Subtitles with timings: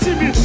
[0.00, 0.37] Watching me.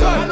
[0.00, 0.29] John.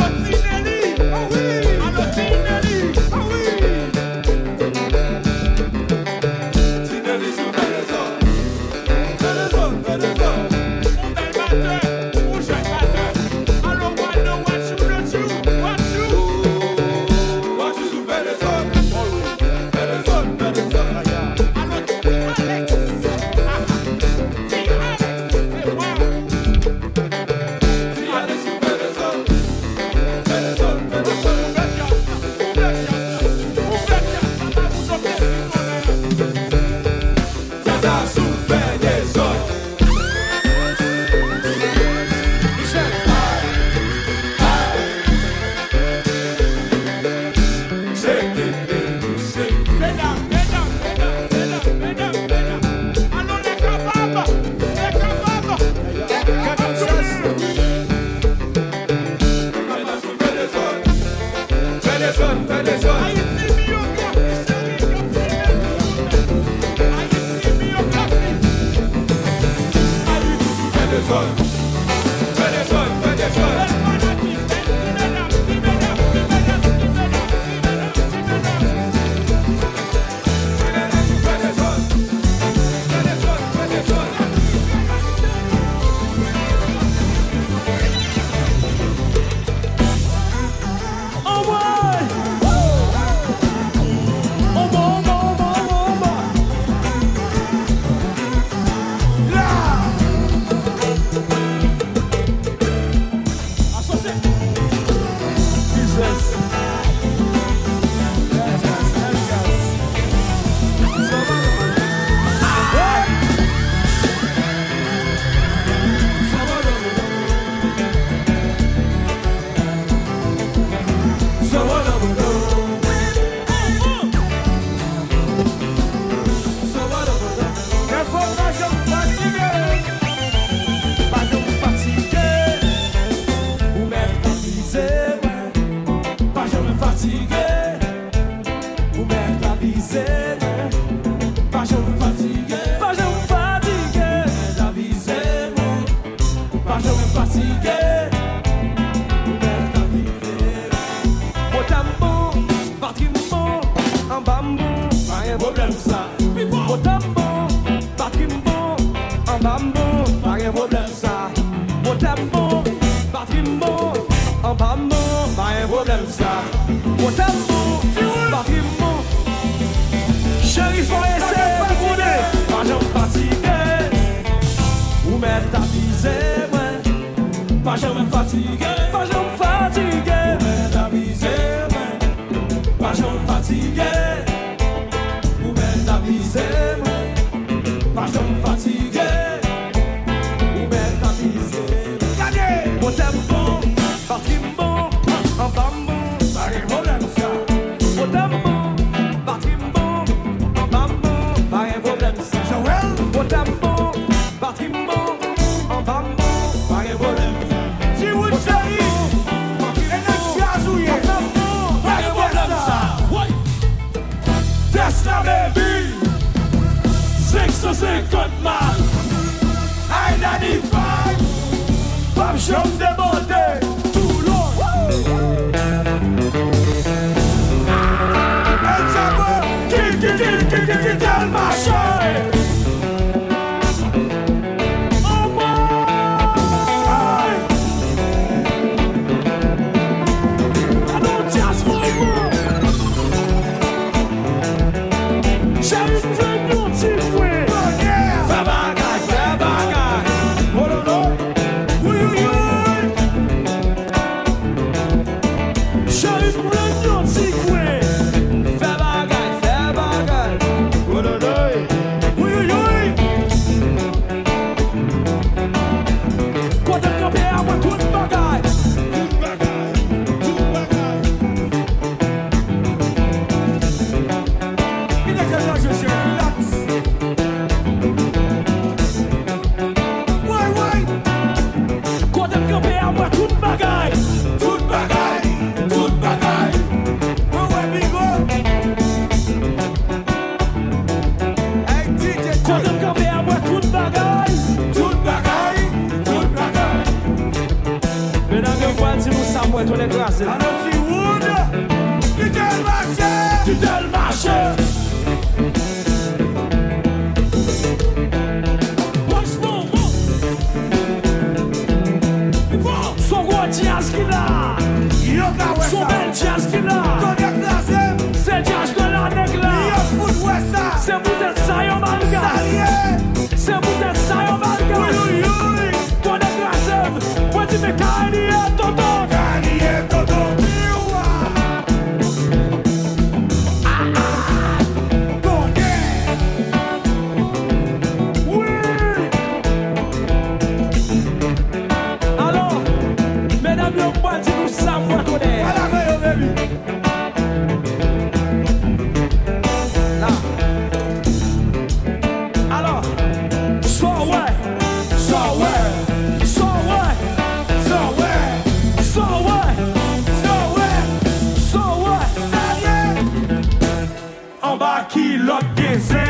[364.89, 366.05] ki lakke se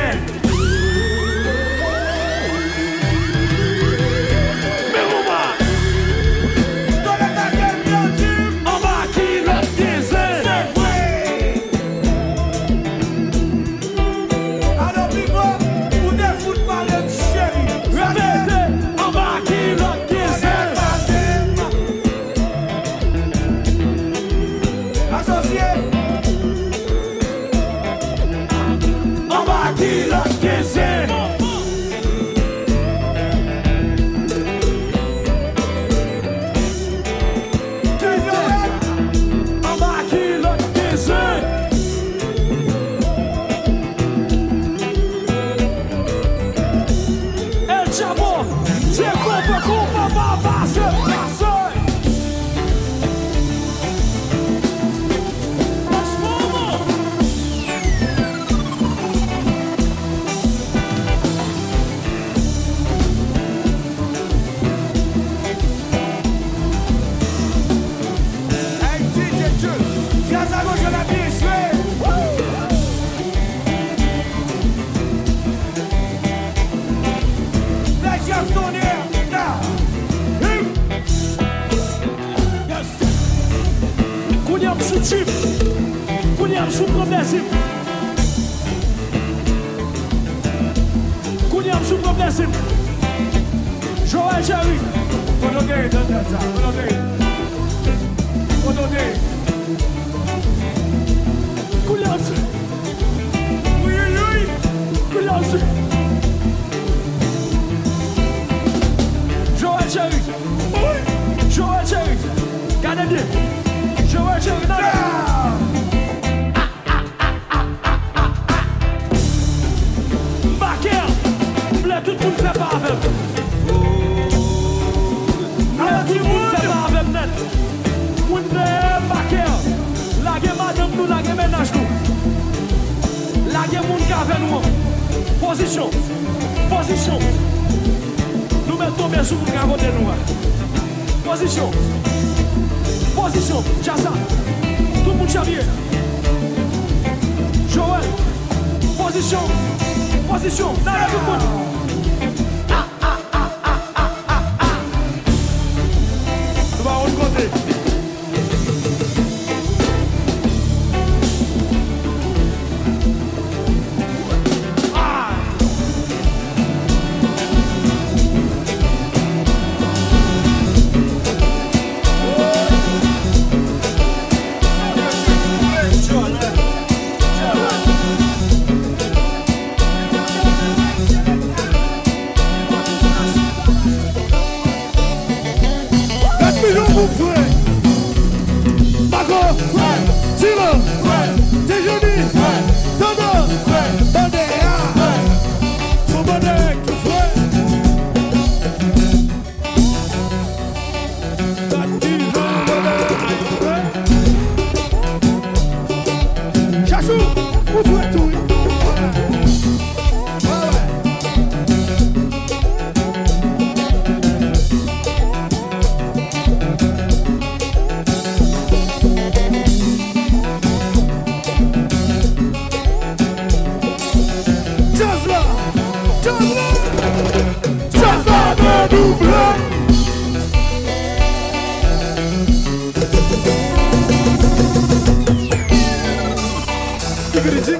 [237.51, 237.78] впереди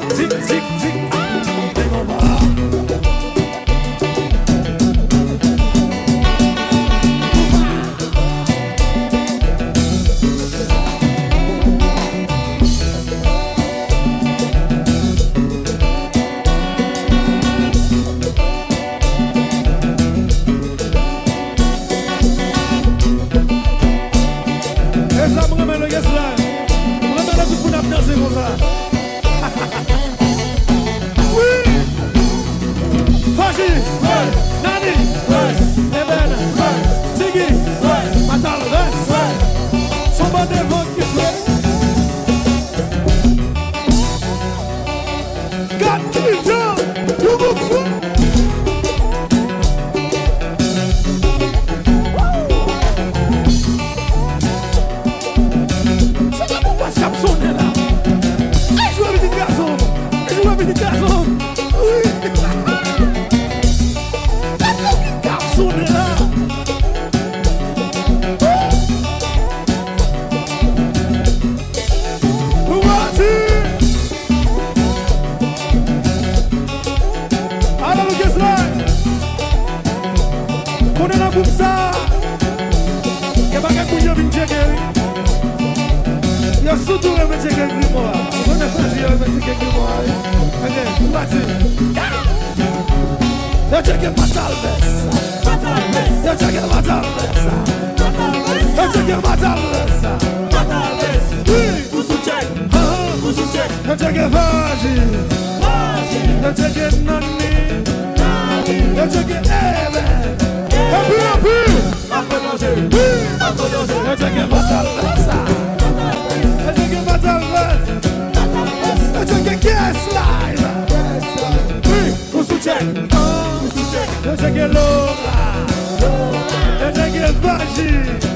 [127.79, 128.28] Saúde!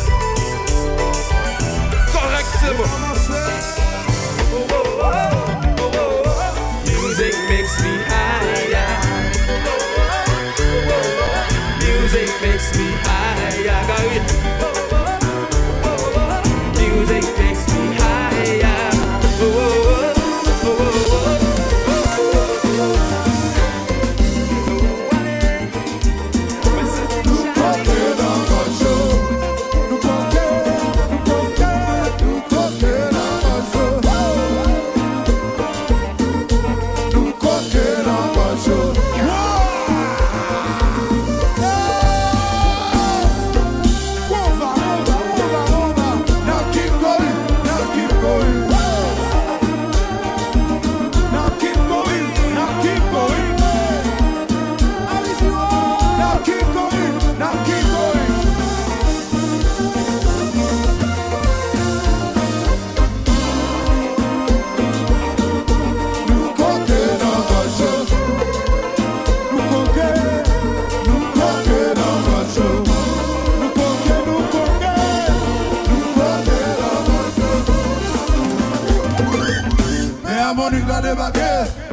[80.49, 81.88] i Now money got a again.